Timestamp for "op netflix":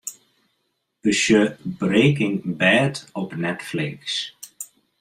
3.13-4.33